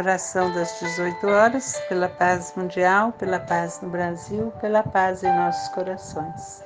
Oração 0.00 0.50
das 0.54 0.80
18 0.80 1.26
horas, 1.28 1.78
pela 1.86 2.08
paz 2.08 2.54
mundial, 2.56 3.12
pela 3.18 3.38
paz 3.38 3.82
no 3.82 3.90
Brasil, 3.90 4.50
pela 4.58 4.82
paz 4.82 5.22
em 5.22 5.30
nossos 5.30 5.68
corações. 5.74 6.64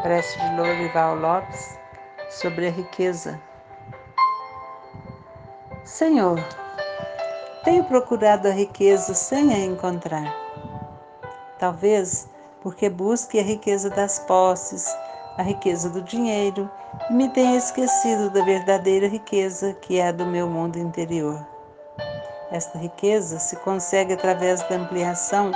Prece 0.00 0.38
de 0.38 0.54
Lorival 0.54 1.16
Lopes 1.16 1.76
sobre 2.28 2.68
a 2.68 2.70
riqueza. 2.70 3.40
Senhor, 5.84 6.38
tenho 7.64 7.82
procurado 7.82 8.46
a 8.46 8.52
riqueza 8.52 9.12
sem 9.12 9.52
a 9.52 9.58
encontrar. 9.58 10.32
Talvez 11.58 12.28
porque 12.62 12.88
busque 12.88 13.40
a 13.40 13.42
riqueza 13.42 13.90
das 13.90 14.20
posses, 14.20 14.86
a 15.36 15.42
riqueza 15.42 15.90
do 15.90 16.02
dinheiro 16.02 16.70
e 17.10 17.12
me 17.12 17.28
tenha 17.30 17.58
esquecido 17.58 18.30
da 18.30 18.44
verdadeira 18.44 19.08
riqueza 19.08 19.74
que 19.82 19.98
é 19.98 20.06
a 20.06 20.12
do 20.12 20.24
meu 20.24 20.46
mundo 20.46 20.78
interior. 20.78 21.44
Esta 22.50 22.78
riqueza 22.78 23.38
se 23.38 23.56
consegue 23.56 24.12
através 24.12 24.60
da 24.68 24.74
ampliação 24.74 25.52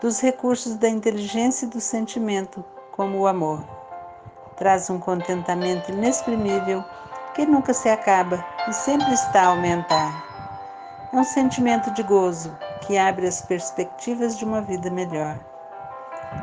dos 0.00 0.20
recursos 0.20 0.74
da 0.74 0.88
inteligência 0.88 1.64
e 1.64 1.68
do 1.70 1.80
sentimento, 1.80 2.62
como 2.92 3.18
o 3.18 3.26
amor. 3.26 3.64
Traz 4.56 4.90
um 4.90 4.98
contentamento 4.98 5.90
inexprimível 5.90 6.84
que 7.34 7.46
nunca 7.46 7.72
se 7.72 7.88
acaba 7.88 8.44
e 8.68 8.72
sempre 8.72 9.12
está 9.14 9.42
a 9.42 9.46
aumentar. 9.48 10.24
É 11.12 11.16
um 11.16 11.24
sentimento 11.24 11.90
de 11.92 12.02
gozo 12.02 12.56
que 12.82 12.98
abre 12.98 13.26
as 13.26 13.40
perspectivas 13.40 14.36
de 14.36 14.44
uma 14.44 14.60
vida 14.60 14.90
melhor. 14.90 15.38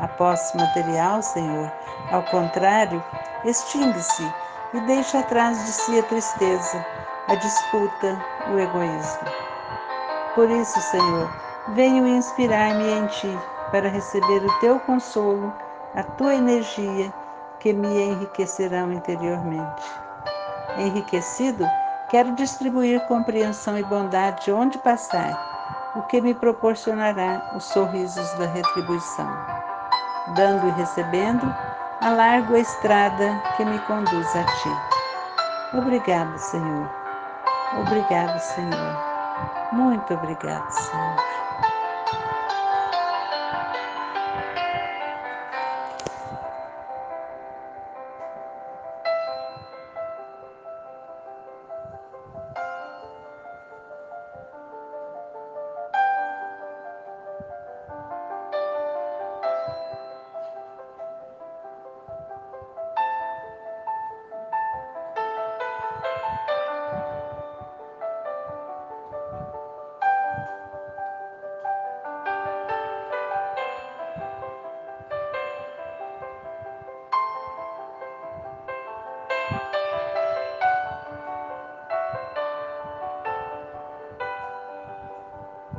A 0.02 0.08
posse 0.08 0.58
material, 0.58 1.22
Senhor, 1.22 1.72
ao 2.12 2.24
contrário, 2.24 3.04
extingue-se 3.46 4.24
e 4.74 4.80
deixa 4.82 5.20
atrás 5.20 5.63
de 5.65 5.71
si 5.71 5.99
a 5.99 6.04
tristeza, 6.04 6.86
a 7.27 7.36
disputa, 7.36 8.26
o 8.52 8.58
egoísmo. 8.58 9.51
Por 10.35 10.49
isso, 10.49 10.79
Senhor, 10.79 11.29
venho 11.76 12.07
inspirar-me 12.07 12.90
em 12.90 13.07
Ti 13.07 13.37
para 13.71 13.90
receber 13.90 14.46
o 14.46 14.60
Teu 14.60 14.79
consolo, 14.79 15.54
a 15.96 16.04
Tua 16.04 16.35
energia 16.35 17.13
que 17.60 17.74
me 17.74 18.01
enriquecerão 18.01 18.93
interiormente. 18.93 19.84
Enriquecido, 20.77 21.65
quero 22.09 22.34
distribuir 22.35 23.05
compreensão 23.07 23.77
e 23.77 23.84
bondade 23.84 24.52
onde 24.52 24.77
passar, 24.77 25.91
o 25.96 26.02
que 26.04 26.21
me 26.21 26.34
proporcionará 26.34 27.52
os 27.54 27.65
sorrisos 27.65 28.32
da 28.35 28.46
retribuição. 28.46 29.29
Dando 30.35 30.68
e 30.68 30.71
recebendo, 30.71 31.54
alargo 31.99 32.55
a 32.55 32.59
estrada 32.59 33.43
que 33.57 33.65
me 33.65 33.77
conduz 33.79 34.35
a 34.35 34.43
Ti. 34.46 35.77
Obrigado, 35.77 36.37
Senhor. 36.37 36.90
Obrigado, 37.82 38.40
Senhor. 38.40 39.10
Muito 39.71 40.13
obrigado, 40.13 40.70
Senhor. 40.71 41.15